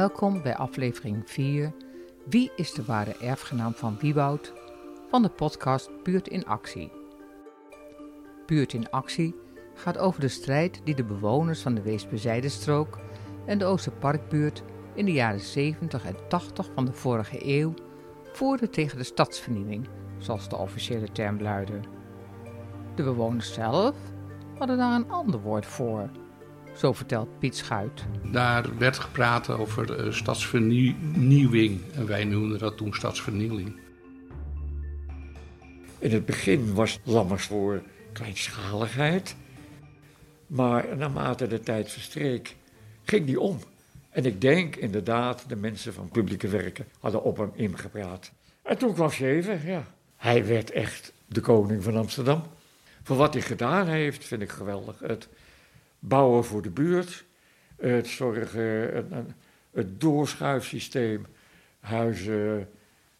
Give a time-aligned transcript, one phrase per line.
[0.00, 1.72] Welkom bij aflevering 4.
[2.28, 4.52] Wie is de ware erfgenaam van Wieboud?
[5.08, 6.92] Van de podcast Buurt in Actie.
[8.46, 9.34] Buurt in Actie
[9.74, 12.98] gaat over de strijd die de bewoners van de Weesperzijde-strook
[13.46, 14.62] en de Oosterparkbuurt
[14.94, 17.74] in de jaren 70 en 80 van de vorige eeuw
[18.32, 19.88] voerden tegen de stadsvernieuwing,
[20.18, 21.80] zoals de officiële term luidde.
[22.94, 23.96] De bewoners zelf
[24.58, 26.10] hadden daar een ander woord voor.
[26.80, 28.04] Zo vertelt Piet Schuit.
[28.32, 33.80] Daar werd gepraat over uh, stadsvernieuwing en wij noemden dat toen stadsvernieling.
[35.98, 39.36] In het begin was Lammers voor kleinschaligheid,
[40.46, 42.56] maar naarmate de tijd verstreek,
[43.02, 43.58] ging die om.
[44.10, 48.32] En ik denk inderdaad, de mensen van publieke werken hadden op hem ingepraat.
[48.62, 49.84] En toen kwam Schever, ja.
[50.16, 52.42] Hij werd echt de koning van Amsterdam.
[53.02, 54.98] Voor wat hij gedaan heeft, vind ik geweldig.
[54.98, 55.28] Het
[56.00, 57.24] bouwen voor de buurt,
[57.76, 59.06] het zorgen,
[59.70, 61.26] het, doorschuifsysteem,
[61.80, 62.68] huizen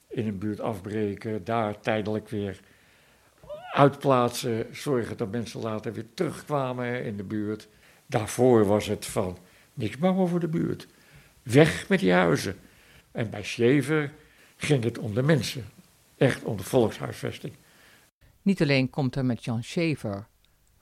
[0.08, 2.60] in een buurt afbreken, daar tijdelijk weer
[3.72, 7.68] uitplaatsen, zorgen dat mensen later weer terugkwamen in de buurt.
[8.06, 9.38] Daarvoor was het van
[9.74, 10.86] niks bouwen voor de buurt.
[11.42, 12.56] Weg met die huizen.
[13.12, 14.12] En bij Schever
[14.56, 15.64] ging het om de mensen.
[16.16, 17.52] Echt om de volkshuisvesting.
[18.42, 20.26] Niet alleen komt er met Jan Schever,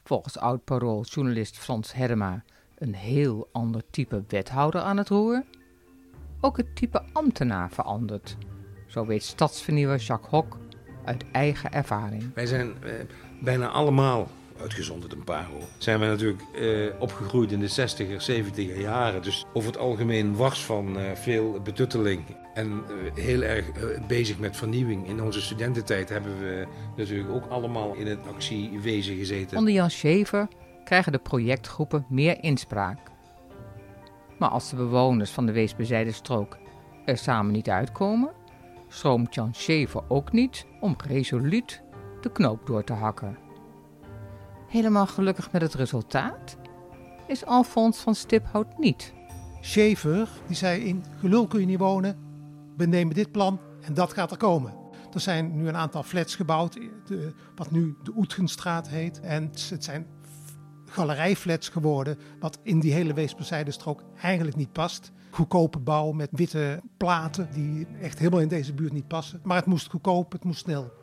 [0.08, 2.44] volgens oud-parooljournalist Frans Herma,
[2.78, 5.44] een heel ander type wethouder aan het roer.
[6.40, 8.36] Ook het type ambtenaar verandert.
[8.86, 10.58] Zo weet stadsvernieuwer Jacques Hok
[11.04, 12.34] uit eigen ervaring.
[12.34, 12.92] Wij zijn eh,
[13.40, 14.28] bijna allemaal
[14.60, 15.62] uitgezonderd een paar hoor.
[15.78, 19.22] Zijn we natuurlijk eh, opgegroeid in de 60er, 70er jaren.
[19.22, 22.24] Dus over het algemeen wars van uh, veel betutteling.
[22.54, 23.66] En uh, heel erg
[24.06, 25.08] bezig met vernieuwing.
[25.08, 29.58] In onze studententijd hebben we natuurlijk ook allemaal in het actiewezen gezeten.
[29.58, 30.48] Onder Jan Schever
[30.84, 32.98] krijgen de projectgroepen meer inspraak.
[34.38, 36.58] Maar als de bewoners van de Weesbezijde strook
[37.04, 38.30] er samen niet uitkomen,
[38.88, 41.82] stroomt Jan Schever ook niet om resoluut
[42.20, 43.47] de knoop door te hakken.
[44.68, 46.56] Helemaal gelukkig met het resultaat
[47.26, 49.12] is Alfons van Stiphout niet.
[49.60, 52.18] Schever die zei in gelul kun je niet wonen,
[52.76, 54.74] we nemen dit plan en dat gaat er komen.
[55.14, 56.72] Er zijn nu een aantal flats gebouwd,
[57.06, 59.20] de, wat nu de Oetgenstraat heet.
[59.20, 60.06] En het zijn
[60.84, 65.12] galerijflats geworden, wat in die hele Weesperzijde-strook eigenlijk niet past.
[65.30, 69.40] Goedkope bouw met witte platen die echt helemaal in deze buurt niet passen.
[69.42, 70.97] Maar het moest goedkoop, het moest snel.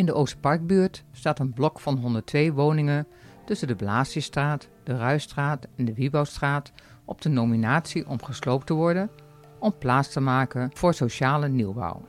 [0.00, 3.06] In de Oosterparkbuurt staat een blok van 102 woningen
[3.44, 6.72] tussen de Blaasjestraat, de Ruistraat en de Wiebouwstraat
[7.04, 9.10] op de nominatie om gesloopt te worden
[9.58, 12.02] om plaats te maken voor sociale nieuwbouw.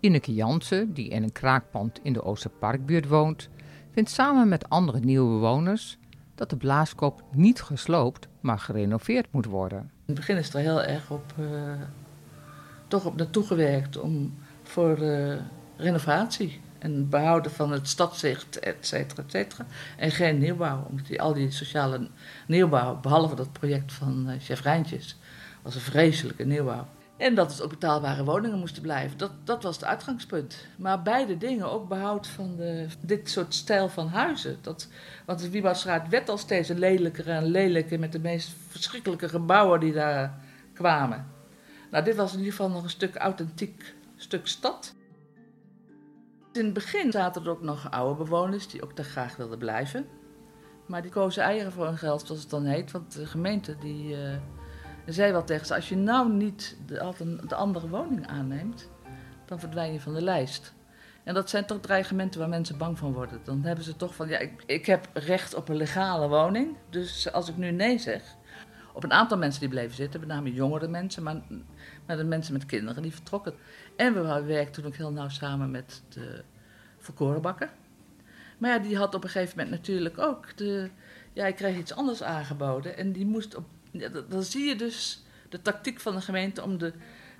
[0.00, 3.48] Ineke Jansen, die in een kraakpand in de Oosterparkbuurt woont,
[3.90, 5.98] vindt samen met andere nieuwe bewoners
[6.34, 9.78] dat de blaaskop niet gesloopt, maar gerenoveerd moet worden.
[9.78, 11.48] In het begin is er heel erg op, uh,
[12.88, 15.36] toch op naartoe gewerkt om voor uh,
[15.76, 19.66] renovatie en behouden van het stadzicht, et cetera, et cetera.
[19.96, 22.08] En geen nieuwbouw, omdat die, al die sociale
[22.46, 25.16] nieuwbouw, behalve dat project van uh, chef Rijntjes,
[25.62, 26.86] was een vreselijke nieuwbouw.
[27.16, 29.18] En dat het ook betaalbare woningen moesten blijven.
[29.18, 30.66] Dat, dat was het uitgangspunt.
[30.76, 34.58] Maar beide dingen, ook behoud van de, dit soort stijl van huizen.
[34.60, 34.88] Dat,
[35.24, 39.92] want de Wiebouwstraat werd al steeds lelijker en lelijker met de meest verschrikkelijke gebouwen die
[39.92, 40.38] daar
[40.72, 41.26] kwamen.
[41.90, 44.94] Nou, dit was in ieder geval nog een stuk authentiek stuk stad.
[46.56, 50.06] In het begin zaten er ook nog oude bewoners die ook daar graag wilden blijven.
[50.86, 52.90] Maar die kozen eieren voor hun geld, zoals het dan heet.
[52.90, 54.36] Want de gemeente die, uh,
[55.06, 58.90] zei wel tegen ze, als je nou niet de, de andere woning aanneemt,
[59.44, 60.74] dan verdwijn je van de lijst.
[61.24, 63.40] En dat zijn toch dreigementen waar mensen bang van worden.
[63.44, 66.76] Dan hebben ze toch van, ja, ik, ik heb recht op een legale woning.
[66.90, 68.22] Dus als ik nu nee zeg,
[68.96, 71.42] op een aantal mensen die bleven zitten, met name jongere mensen, maar,
[72.06, 73.54] maar de mensen met kinderen die vertrokken.
[73.96, 76.42] En we werkten toen ook heel nauw samen met de
[76.98, 77.70] verkorenbakker.
[78.58, 80.90] Maar ja, die had op een gegeven moment natuurlijk ook de.
[81.32, 82.96] Ja, hij kreeg iets anders aangeboden.
[82.96, 83.64] En die moest op.
[84.28, 86.92] Dan zie je dus de tactiek van de gemeente om de,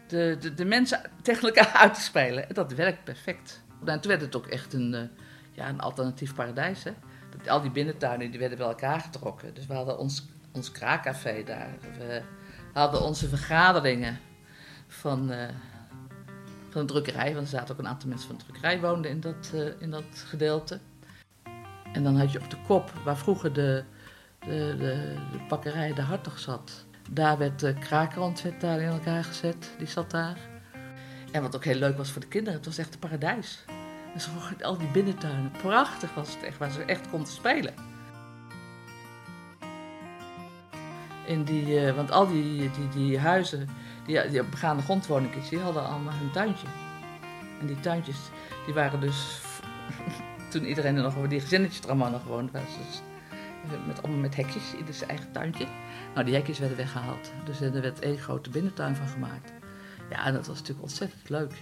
[0.06, 2.48] de, de, de mensen tegen elkaar uit te spelen.
[2.48, 3.62] En dat werkt perfect.
[3.84, 5.00] En toen werd het ook echt een, uh,
[5.52, 6.84] ja, een alternatief paradijs.
[6.84, 6.92] Hè?
[7.46, 9.54] Al die binnentuinen die werden bij elkaar getrokken.
[9.54, 11.68] Dus we hadden ons, ons kraakcafé daar.
[11.98, 12.22] We
[12.72, 14.18] hadden onze vergaderingen
[14.86, 15.32] van.
[15.32, 15.48] Uh,
[16.76, 19.20] van de drukkerij, want er zaten ook een aantal mensen van de drukkerij woonden in
[19.20, 20.80] dat, uh, in dat gedeelte.
[21.92, 23.84] En dan had je op de kop, waar vroeger de,
[24.38, 29.70] de, de, de bakkerij De Hartog zat, daar werd de krakerrand daar in elkaar gezet,
[29.78, 30.38] die zat daar.
[31.32, 33.64] En wat ook heel leuk was voor de kinderen, het was echt een paradijs.
[34.18, 34.30] Zo,
[34.62, 37.74] al die binnentuinen, prachtig was het echt, waar ze echt konden spelen.
[41.26, 43.68] In die, want al die, die, die huizen,
[44.06, 46.66] die, die begaande grondwoningjes, die hadden allemaal hun tuintje.
[47.60, 48.18] En die tuintjes,
[48.64, 49.40] die waren dus,
[50.50, 53.02] toen iedereen er nog, die gezinnetjes er allemaal nog gewoond was, dus
[53.86, 55.66] met, allemaal met hekjes, ieder zijn eigen tuintje.
[56.14, 57.32] Nou, die hekjes werden weggehaald.
[57.44, 59.52] Dus er werd één grote binnentuin van gemaakt.
[60.10, 61.52] Ja, en dat was natuurlijk ontzettend leuk.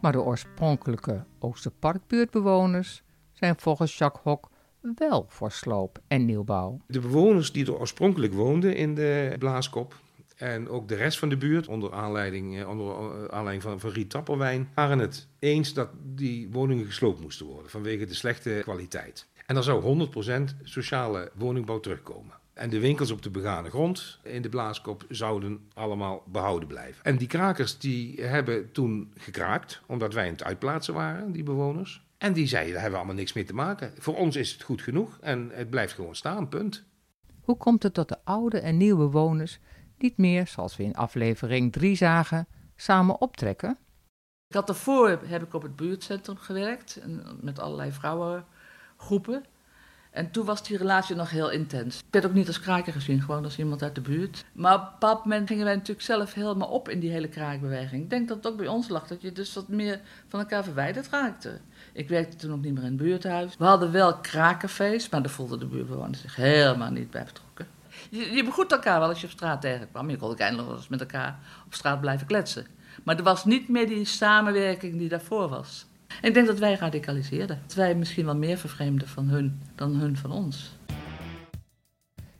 [0.00, 3.02] Maar de oorspronkelijke Oosterparkbuurtbewoners
[3.32, 4.50] zijn volgens Jacques Hok
[4.94, 6.80] wel voor sloop en nieuwbouw.
[6.86, 9.94] De bewoners die er oorspronkelijk woonden in de Blaaskop
[10.36, 14.68] en ook de rest van de buurt, onder aanleiding, eh, eh, van, van Riet Tappelwijn,
[14.74, 19.26] waren het eens dat die woningen gesloopt moesten worden vanwege de slechte kwaliteit.
[19.46, 22.34] En dan zou 100% sociale woningbouw terugkomen.
[22.54, 27.04] En de winkels op de begane grond in de Blaaskop zouden allemaal behouden blijven.
[27.04, 32.02] En die krakers die hebben toen gekraakt, omdat wij aan het uitplaatsen waren, die bewoners.
[32.24, 33.92] En die zeiden, daar hebben we allemaal niks mee te maken.
[33.98, 36.84] Voor ons is het goed genoeg en het blijft gewoon staan, punt.
[37.40, 39.58] Hoe komt het dat de oude en nieuwe bewoners
[39.98, 43.78] niet meer, zoals we in aflevering 3 zagen, samen optrekken?
[44.48, 47.00] Ik had daarvoor heb ik op het buurtcentrum gewerkt,
[47.40, 49.44] met allerlei vrouwengroepen.
[50.10, 51.98] En toen was die relatie nog heel intens.
[51.98, 54.44] Ik werd ook niet als kraker gezien, gewoon als iemand uit de buurt.
[54.52, 58.02] Maar op een bepaald moment gingen wij natuurlijk zelf helemaal op in die hele kraakbeweging.
[58.02, 60.64] Ik denk dat het ook bij ons lag, dat je dus wat meer van elkaar
[60.64, 61.60] verwijderd raakte.
[61.94, 63.56] Ik werkte toen ook niet meer in het buurthuis.
[63.56, 67.66] We hadden wel kraakcafés, maar daar voelden de buurtbewoners zich helemaal niet bij betrokken.
[68.10, 70.10] Je, je begroet elkaar wel als je op straat tegenkwam.
[70.10, 72.66] Je kon ook eindelijk wel eens met elkaar op straat blijven kletsen.
[73.02, 75.86] Maar er was niet meer die samenwerking die daarvoor was.
[76.22, 77.60] Ik denk dat wij radicaliseerden.
[77.66, 80.76] Dat wij misschien wel meer vervreemden van hun dan hun van ons.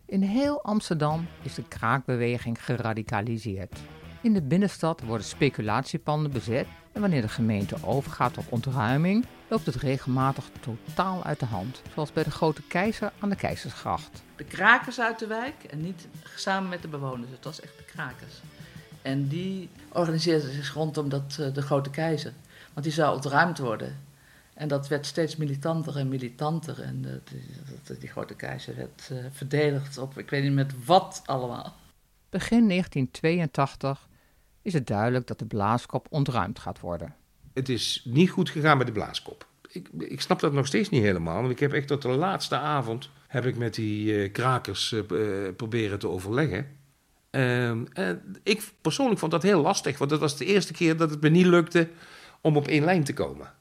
[0.07, 3.79] In heel Amsterdam is de kraakbeweging geradicaliseerd.
[4.25, 9.75] In de binnenstad worden speculatiepanden bezet en wanneer de gemeente overgaat op ontruiming, loopt het
[9.75, 14.23] regelmatig totaal uit de hand, zoals bij de Grote Keizer aan de Keizersgracht.
[14.37, 17.85] De krakers uit de wijk en niet samen met de bewoners, het was echt de
[17.85, 18.35] krakers.
[19.03, 22.33] En die organiseerden zich rondom dat, eh, de Grote Keizer.
[22.73, 24.01] Want die zou ontruimd worden.
[24.55, 26.83] En dat werd steeds militanter en militanter.
[26.83, 31.23] En de, die, die, grote keizer werd uh, verdedigd op, ik weet niet met wat
[31.25, 31.75] allemaal.
[32.31, 34.09] Begin 1982
[34.65, 37.15] is het duidelijk dat de blaaskop ontruimd gaat worden.
[37.53, 39.47] Het is niet goed gegaan met de blaaskop.
[39.69, 41.41] Ik, ik snap dat nog steeds niet helemaal.
[41.41, 45.03] Want ik heb echt tot de laatste avond heb ik met die uh, krakers uh,
[45.57, 46.67] proberen te overleggen.
[47.31, 47.85] Ehm,
[48.43, 51.29] ik persoonlijk vond dat heel lastig, want dat was de eerste keer dat het me
[51.29, 51.89] niet lukte
[52.41, 53.53] om op één lijn te komen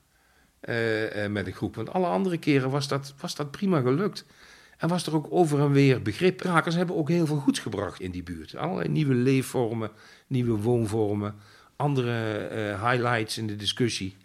[1.29, 1.75] met een groep.
[1.75, 4.25] Want alle andere keren was dat, was dat prima gelukt.
[4.83, 6.37] En was er ook over en weer begrip.
[6.37, 8.55] Krakers hebben ook heel veel goeds gebracht in die buurt.
[8.55, 9.91] Allerlei nieuwe leefvormen,
[10.27, 11.35] nieuwe woonvormen,
[11.75, 14.17] andere uh, highlights in de discussie.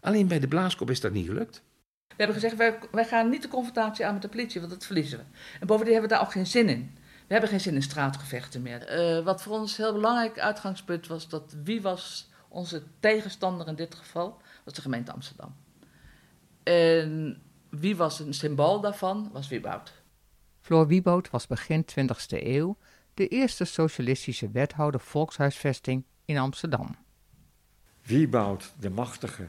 [0.00, 1.62] Alleen bij de Blaaskop is dat niet gelukt.
[2.08, 4.86] We hebben gezegd, wij, wij gaan niet de confrontatie aan met de politie, want dat
[4.86, 5.24] verliezen we.
[5.60, 6.98] En bovendien hebben we daar ook geen zin in.
[7.26, 9.16] We hebben geen zin in straatgevechten meer.
[9.18, 13.94] Uh, wat voor ons heel belangrijk uitgangspunt was, dat wie was onze tegenstander in dit
[13.94, 14.40] geval?
[14.64, 15.56] was de gemeente Amsterdam.
[16.62, 19.30] En wie was een symbool daarvan?
[19.32, 19.92] Was Wieboud.
[20.60, 22.76] Floor Wieboud was begin 20e eeuw
[23.14, 26.96] de eerste socialistische wethouder volkshuisvesting in Amsterdam.
[28.02, 29.48] Wieboud, de machtige.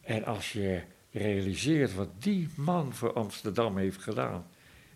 [0.00, 4.46] En als je realiseert wat die man voor Amsterdam heeft gedaan.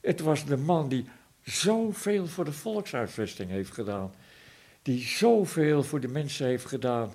[0.00, 1.08] Het was de man die
[1.42, 4.14] zoveel voor de volkshuisvesting heeft gedaan.
[4.82, 7.12] Die zoveel voor de mensen heeft gedaan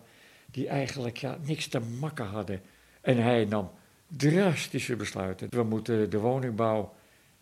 [0.51, 2.62] die eigenlijk ja, niks te makken hadden.
[3.01, 3.72] En hij nam
[4.18, 5.48] drastische besluiten.
[5.50, 6.94] We moeten de woningbouw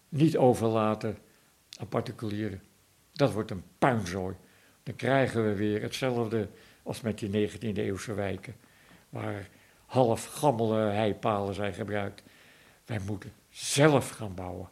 [0.10, 1.18] niet overlaten
[1.80, 2.62] aan particulieren.
[3.14, 4.36] Dat wordt een puinzooi.
[4.84, 6.50] Dan krijgen we weer hetzelfde
[6.84, 8.56] als met die 19e eeuwse wijken,
[9.10, 9.50] waar
[9.86, 12.24] half gammele heipalen zijn gebruikt.
[12.86, 14.70] Wij moeten zelf gaan bouwen.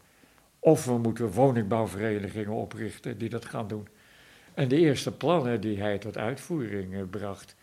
[0.60, 3.88] Of we moeten woningbouwverenigingen oprichten die dat gaan doen.
[4.54, 7.56] En de eerste plannen die hij tot uitvoering eh, bracht,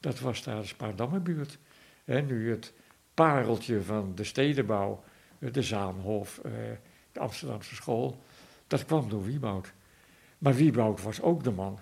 [0.00, 1.58] dat was daar de Spaardammenbuurt.
[2.04, 2.72] En nu het
[3.18, 5.04] pareltje van de stedenbouw,
[5.38, 6.52] eh, de Zaanhof, eh,
[7.12, 8.22] de Amsterdamse school,
[8.66, 9.72] dat kwam door Wieboud.
[10.38, 11.78] Maar Wieboud was ook de man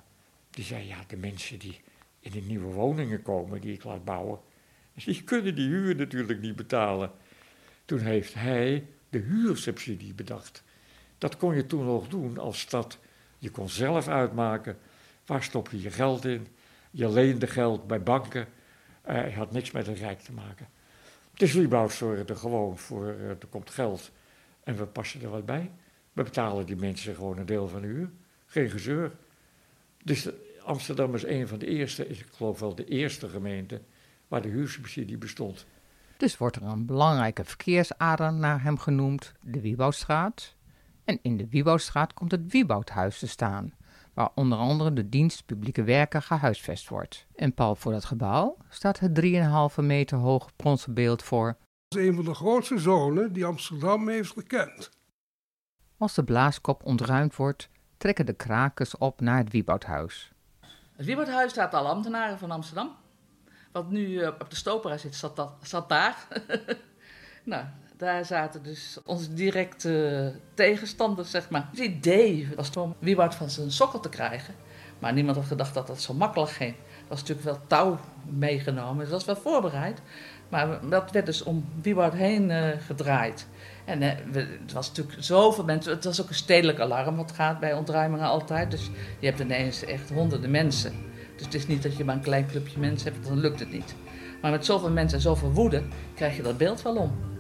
[0.51, 1.81] die zei, ja, de mensen die
[2.21, 4.39] in de nieuwe woningen komen die ik laat bouwen,
[4.95, 7.11] die kunnen die huur natuurlijk niet betalen.
[7.85, 10.63] Toen heeft hij de huursubsidie bedacht.
[11.19, 12.99] Dat kon je toen nog doen als stad.
[13.39, 14.79] Je kon zelf uitmaken,
[15.27, 16.47] waar stop je je geld in?
[16.91, 18.47] Je leende geld bij banken.
[19.09, 20.69] Uh, je had niks met het Rijk te maken.
[21.37, 24.11] Dus Wieboud zorgde gewoon voor, uh, er komt geld
[24.65, 25.71] en we passen er wat bij.
[26.13, 28.11] We betalen die mensen gewoon een deel van de huur.
[28.47, 29.13] Geen gezeur.
[30.05, 30.29] Dus
[30.63, 33.81] Amsterdam is een van de eerste, ik geloof wel de eerste gemeente,
[34.29, 35.67] waar de huursubsidie bestond.
[36.17, 40.55] Dus wordt er een belangrijke verkeersader naar hem genoemd, de Wieboudstraat.
[41.05, 43.73] En in de Wieboudstraat komt het Wieboudhuis te staan,
[44.17, 47.27] waar onder andere de dienst publieke werken gehuisvest wordt.
[47.35, 49.21] En pal voor dat gebouw staat het
[49.79, 51.57] 3,5 meter hoge bronzen beeld voor.
[51.89, 54.91] Dat is een van de grootste zonen die Amsterdam heeft gekend.
[55.99, 60.33] Als de blaaskop ontruimd wordt, trekken de krakers op naar het Wieboudhuis.
[60.93, 62.97] Het Wieboudhuis staat alle ambtenaren van Amsterdam.
[63.73, 66.29] Wat nu eh, op de Stopera zit, zat, dat, zat daar.
[67.45, 67.65] nou,
[67.97, 71.69] daar zaten dus onze directe tegenstanders, zeg maar.
[71.71, 74.55] Het idee was om Wieboud van zijn sokkel te krijgen.
[74.99, 76.75] Maar niemand had gedacht dat dat zo makkelijk ging.
[76.75, 80.01] Er was natuurlijk wel touw meegenomen, dus dat was wel voorbereid.
[80.49, 83.47] Maar dat werd dus om Wieboud heen uh, gedraaid.
[83.85, 85.93] En uh, het was natuurlijk zoveel mensen.
[85.93, 88.71] Het was ook een stedelijk alarm wat gaat bij ontruimingen altijd.
[88.71, 90.93] Dus je hebt ineens echt honderden mensen.
[91.37, 93.73] Dus het is niet dat je maar een klein clubje mensen hebt, dan lukt het
[93.73, 93.95] niet.
[94.43, 95.83] Maar met zoveel mensen en zoveel woede
[96.15, 97.36] krijg je dat beeld wel om.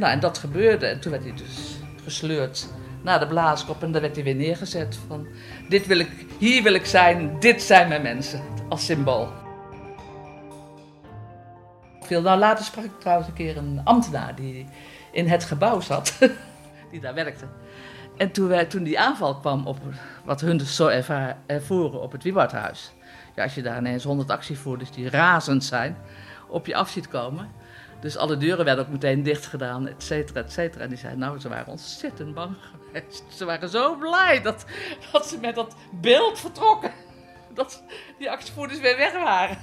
[0.00, 0.86] Nou, en dat gebeurde.
[0.86, 2.68] En toen werd hij dus gesleurd
[3.02, 4.98] naar de blaaskop en daar werd hij weer neergezet.
[5.06, 5.26] Van,
[5.68, 9.28] dit wil ik, hier wil ik zijn, dit zijn mijn mensen, als symbool.
[12.08, 14.66] Nou, later sprak ik trouwens een keer een ambtenaar die
[15.12, 16.18] in het gebouw zat,
[16.90, 17.44] die daar werkte.
[18.16, 19.78] En toen, wij, toen die aanval kwam op
[20.24, 20.86] wat hun dus zo
[21.46, 22.92] ervoeren op het Wieboudhuis.
[23.34, 25.96] Ja, als je daar ineens honderd actievoerders die razend zijn,
[26.48, 27.48] op je af ziet komen.
[28.00, 30.82] Dus alle deuren werden ook meteen dicht gedaan, et cetera, et cetera.
[30.82, 33.24] En die zeiden, nou, ze waren ontzettend bang geweest.
[33.28, 34.64] Ze waren zo blij dat,
[35.12, 36.92] dat ze met dat beeld vertrokken.
[37.54, 37.82] Dat
[38.18, 39.58] die actievoerders weer weg waren.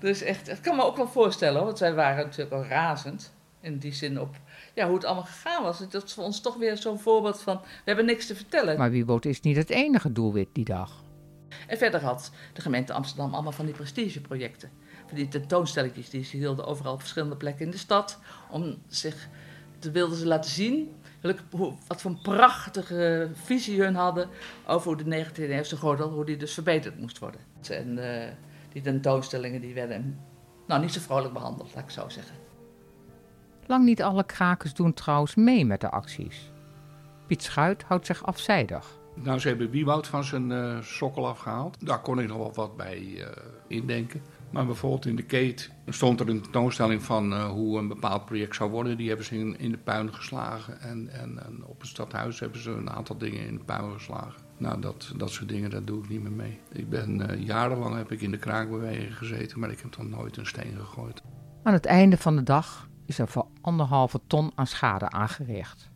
[0.00, 3.36] Dus echt, dat kan me ook wel voorstellen, want zij waren natuurlijk al razend.
[3.60, 4.36] In die zin op
[4.74, 5.78] ja, hoe het allemaal gegaan was.
[5.88, 8.78] Dat is voor ons toch weer zo'n voorbeeld van, we hebben niks te vertellen.
[8.78, 11.02] Maar Wieboud is niet het enige doelwit die dag.
[11.66, 14.70] En verder had de gemeente Amsterdam allemaal van die prestigeprojecten.
[15.08, 18.18] Van die tentoonstelletjes die ze hielden overal op verschillende plekken in de stad.
[18.50, 19.28] Om zich,
[19.78, 20.96] te wilden ze laten zien
[21.86, 24.28] wat voor een prachtige visie hun hadden
[24.66, 27.40] over hoe de 19e eeuwse gordel, hoe die dus verbeterd moest worden.
[27.70, 28.04] En uh,
[28.72, 30.20] die tentoonstellingen die werden
[30.66, 32.36] nou, niet zo vrolijk behandeld, laat ik zo zeggen.
[33.66, 36.52] Lang niet alle krakers doen trouwens mee met de acties.
[37.26, 38.98] Piet Schuit houdt zich afzijdig.
[39.14, 41.86] Nou, ze hebben Wieboud van zijn uh, sokkel afgehaald.
[41.86, 43.26] Daar kon ik nog wel wat bij uh,
[43.66, 44.22] indenken.
[44.50, 48.54] Maar bijvoorbeeld in de Keet stond er een tentoonstelling van uh, hoe een bepaald project
[48.54, 48.96] zou worden.
[48.96, 50.80] Die hebben ze in, in de puin geslagen.
[50.80, 54.42] En, en, en, op het stadhuis hebben ze een aantal dingen in de puin geslagen.
[54.58, 56.58] Nou, dat, dat soort dingen, daar doe ik niet meer mee.
[56.72, 60.46] Ik ben jarenlang heb ik in de kraakbeweging gezeten, maar ik heb dan nooit een
[60.46, 61.22] steen gegooid.
[61.62, 65.90] Aan het einde van de dag is er voor anderhalve ton aan schade aangericht.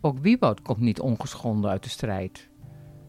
[0.00, 2.48] Ook Wieboud komt niet ongeschonden uit de strijd.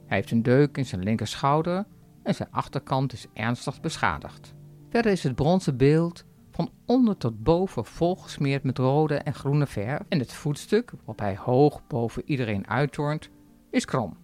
[0.07, 1.85] Hij heeft een deuk in zijn linkerschouder
[2.25, 4.53] en zijn achterkant is ernstig beschadigd.
[4.89, 10.01] Verder is het bronzen beeld van onder tot boven volgesmeerd met rode en groene verf
[10.09, 13.29] en het voetstuk, waarop hij hoog boven iedereen uittornt,
[13.69, 14.17] is krom.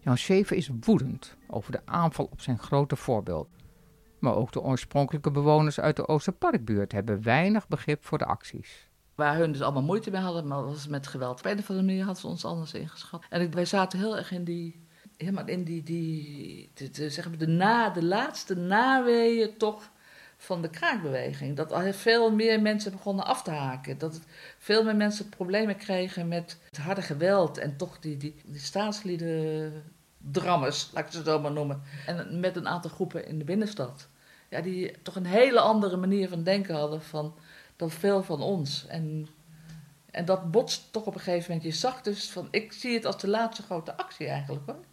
[0.00, 3.48] Jan Schever is woedend over de aanval op zijn grote voorbeeld.
[4.18, 8.88] Maar ook de oorspronkelijke bewoners uit de Oosterparkbuurt hebben weinig begrip voor de acties.
[9.14, 11.38] Waar hun dus allemaal moeite mee hadden, maar was met geweld.
[11.38, 13.24] Op een of andere hadden ze ons anders ingeschat.
[13.28, 14.79] En wij zaten heel erg in die,
[15.20, 19.90] helemaal in die, die zeg maar de, na, de laatste naweeën toch
[20.36, 21.56] van de kraakbeweging.
[21.56, 23.98] Dat al veel meer mensen begonnen af te haken.
[23.98, 24.22] Dat het,
[24.58, 29.72] veel meer mensen problemen kregen met het harde geweld en toch die, die, die staatslieden
[30.18, 31.82] drammers, laat ik ze zo maar noemen.
[32.06, 34.08] En met een aantal groepen in de binnenstad.
[34.48, 37.34] Ja, die toch een hele andere manier van denken hadden van,
[37.76, 38.86] dan veel van ons.
[38.86, 39.28] En,
[40.10, 41.72] en dat botst toch op een gegeven moment.
[41.72, 44.88] Je zag dus van, ik zie het als de laatste grote actie eigenlijk hoor.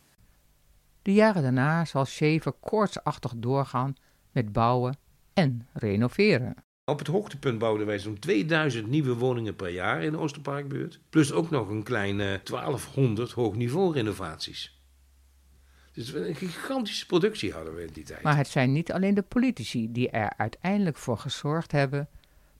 [1.07, 3.95] De jaren daarna zal Schever koortsachtig doorgaan
[4.31, 4.97] met bouwen
[5.33, 6.55] en renoveren.
[6.85, 10.99] Op het hoogtepunt bouwden wij zo'n 2000 nieuwe woningen per jaar in de Oosterparkbuurt.
[11.09, 14.81] Plus ook nog een kleine 1200 hoogniveau renovaties.
[15.93, 18.21] Dus een gigantische productie hadden we in die tijd.
[18.21, 22.09] Maar het zijn niet alleen de politici die er uiteindelijk voor gezorgd hebben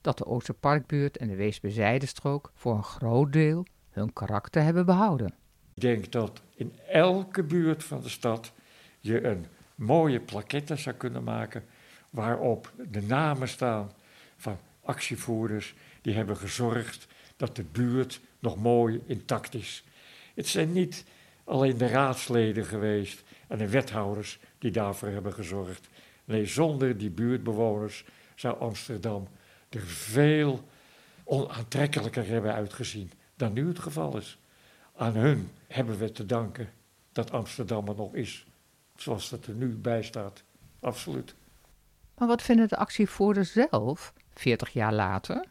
[0.01, 5.33] dat de Oosterparkbuurt en de Weesbezijdenstrook voor een groot deel hun karakter hebben behouden.
[5.73, 8.51] Ik denk dat in elke buurt van de stad
[8.99, 9.45] je een
[9.75, 11.63] mooie plaquette zou kunnen maken
[12.09, 13.91] waarop de namen staan
[14.37, 19.83] van actievoerders die hebben gezorgd dat de buurt nog mooi intact is.
[20.35, 21.05] Het zijn niet
[21.43, 25.87] alleen de raadsleden geweest en de wethouders die daarvoor hebben gezorgd.
[26.25, 29.27] Nee, zonder die buurtbewoners zou Amsterdam
[29.69, 30.63] er veel
[31.23, 34.37] onaantrekkelijker hebben uitgezien dan nu het geval is.
[34.95, 36.69] Aan hun hebben we te danken
[37.11, 38.47] dat Amsterdam er nog is,
[38.95, 40.43] zoals het er nu bij staat.
[40.79, 41.35] Absoluut.
[42.17, 45.45] Maar wat vinden de actievoerders zelf, 40 jaar later?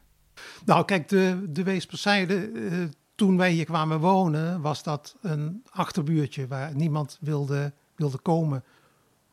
[0.65, 6.47] Nou, kijk, de, de Weesperzijde, uh, toen wij hier kwamen wonen, was dat een achterbuurtje
[6.47, 8.65] waar niemand wilde, wilde komen.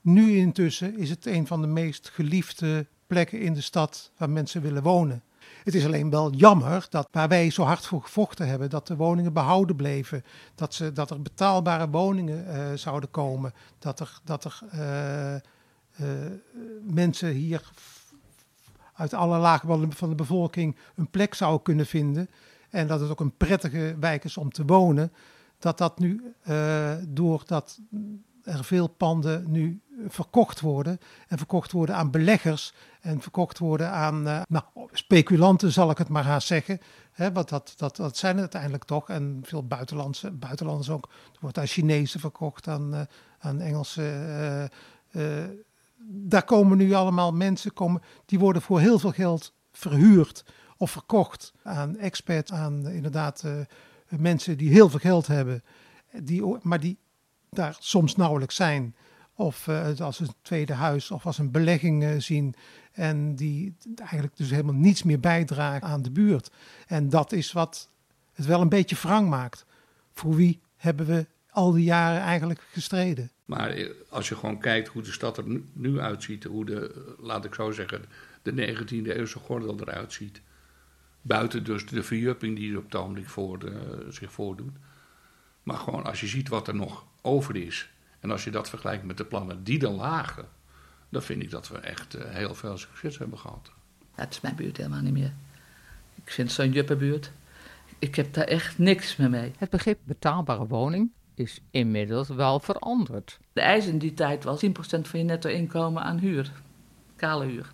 [0.02, 4.62] Nu intussen is het een van de meest geliefde plekken in de stad waar mensen
[4.62, 5.24] willen wonen.
[5.64, 8.96] Het is alleen wel jammer dat waar wij zo hard voor gevochten hebben, dat de
[8.96, 10.24] woningen behouden bleven.
[10.56, 13.54] Dat, ze, dat er betaalbare woningen uh, zouden komen.
[13.80, 16.32] Dat er, dat er uh, uh,
[16.82, 17.72] mensen hier
[18.94, 22.30] uit alle lagen van de bevolking een plek zouden kunnen vinden.
[22.70, 25.12] En dat het ook een prettige wijk is om te wonen.
[25.60, 26.34] Dat dat nu,
[27.08, 27.80] doordat
[28.44, 31.00] er veel panden nu verkocht worden.
[31.28, 32.74] En verkocht worden aan beleggers.
[33.02, 36.80] En verkocht worden aan uh, nou, speculanten, zal ik het maar gaan zeggen.
[37.12, 39.10] He, want dat, dat, zijn het uiteindelijk toch.
[39.10, 41.10] En veel buitenlandse, buitenlanders ook.
[41.34, 43.02] Er wordt aan Chinezen verkocht, aan, uh,
[43.40, 44.70] aan Engelse.
[45.16, 45.44] Uh,
[46.06, 50.46] daar komen nu allemaal mensen, komen, die worden voor heel veel geld verhuurd
[50.78, 53.44] of verkocht aan experts, aan inderdaad
[54.10, 55.64] mensen die heel veel geld hebben.
[56.22, 56.98] Die, maar die
[57.56, 58.96] daar soms nauwelijks zijn.
[59.36, 62.56] Of uh, als een tweede huis of als een belegging uh, zien.
[62.92, 66.52] En die eigenlijk dus helemaal niets meer bijdragen aan de buurt.
[66.88, 67.90] En dat is wat
[68.34, 69.66] het wel een beetje wrang maakt.
[70.14, 73.32] Voor wie hebben we al die jaren eigenlijk gestreden?
[73.46, 77.46] Maar eh, als je gewoon kijkt hoe de stad er nu uitziet, hoe de, laat
[77.46, 78.06] ik zo zeggen,
[78.42, 80.42] de 19e eeuwse gordel eruit ziet.
[81.22, 83.58] Buiten dus de verjupping die er op het ogenblik voor
[84.10, 84.74] zich voordoet.
[85.64, 87.90] Maar gewoon als je ziet wat er nog over is.
[88.20, 90.46] En als je dat vergelijkt met de plannen die er lagen,
[91.10, 93.72] dan vind ik dat we echt uh, heel veel succes hebben gehad.
[94.16, 95.34] Dat is mijn buurt helemaal niet meer.
[96.16, 97.32] Ik vind zo'n juppenbuurt.
[98.00, 99.52] Ik heb daar echt niks meer mee.
[99.58, 103.40] Het begrip betaalbare woning is inmiddels wel veranderd.
[103.54, 104.70] De eis in die tijd was 10%
[105.02, 106.52] van je netto inkomen aan huur.
[107.16, 107.72] Kale huur.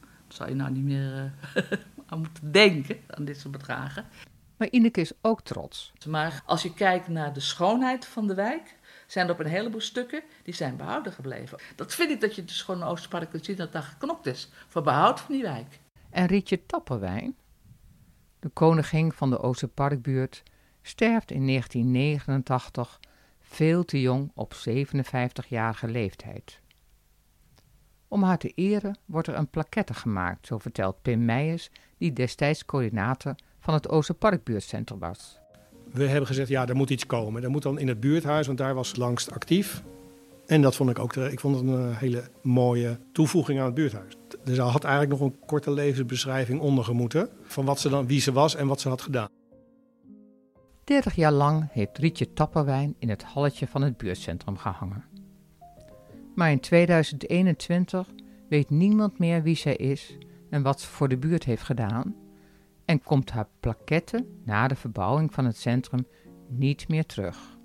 [0.00, 1.62] Dat zou je nou niet meer uh,
[2.06, 4.04] aan moeten denken, aan dit soort bedragen.
[4.64, 5.92] Maar Ineke is ook trots.
[6.08, 9.80] Maar als je kijkt naar de schoonheid van de wijk, zijn er op een heleboel
[9.80, 11.58] stukken die zijn behouden gebleven.
[11.76, 14.48] Dat vind ik dat je dus gewoon in Oosterpark kunt zien dat daar geknokt is
[14.68, 15.78] voor behoud van die wijk.
[16.10, 17.36] En Rietje Tapperwijn,
[18.40, 20.42] de koningin van de Oosterparkbuurt,
[20.82, 23.00] sterft in 1989
[23.40, 26.60] veel te jong op 57-jarige leeftijd.
[28.08, 32.64] Om haar te eren wordt er een plaquette gemaakt, zo vertelt Pim Meijers, die destijds
[32.64, 35.38] coördinator van het Oosterparkbuurtcentrum was.
[35.92, 37.42] We hebben gezegd, ja, er moet iets komen.
[37.42, 39.82] Dat moet dan in het buurthuis, want daar was het langst actief.
[40.46, 44.16] En dat vond ik ook, ik vond het een hele mooie toevoeging aan het buurthuis.
[44.44, 48.32] Er had eigenlijk nog een korte levensbeschrijving onder gemoeten van wat ze dan, wie ze
[48.32, 49.28] was en wat ze had gedaan.
[50.84, 55.04] 30 jaar lang heeft Rietje Tapperwijn in het halletje van het buurtcentrum gehangen.
[56.34, 58.08] Maar in 2021
[58.48, 60.16] weet niemand meer wie zij is
[60.50, 62.23] en wat ze voor de buurt heeft gedaan
[62.84, 66.06] en komt haar plaquette na de verbouwing van het centrum
[66.48, 67.58] niet meer terug.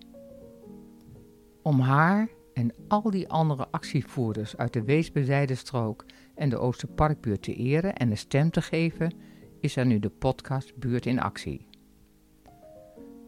[1.62, 6.06] Om haar en al die andere actievoerders uit de Weesbezijde strook
[6.36, 9.14] en de Oosterparkbuurt te eren en een stem te geven,
[9.60, 11.68] is er nu de podcast Buurt in Actie.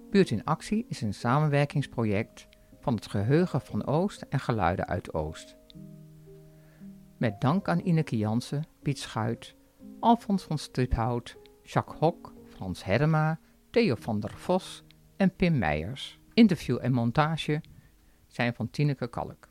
[0.10, 2.48] Buurt in Actie is een samenwerkingsproject
[2.80, 5.58] van het Geheugen van Oost en Geluiden uit Oost.
[7.18, 9.56] Met dank aan Ineke Jansen, Piet Schuit,
[10.00, 11.38] Alfons van Stiphout
[11.74, 13.40] Jacques Hok, Frans Herma,
[13.72, 14.84] Theo van der Vos
[15.18, 16.20] en Pim Meijers.
[16.34, 17.62] Interview en montage
[18.28, 19.51] zijn van Tineke Kalk.